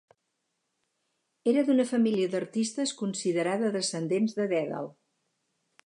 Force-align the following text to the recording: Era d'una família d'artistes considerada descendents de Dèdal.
Era 1.51 1.63
d'una 1.67 1.85
família 1.91 2.31
d'artistes 2.33 2.97
considerada 3.03 3.73
descendents 3.79 4.37
de 4.41 4.49
Dèdal. 4.57 4.93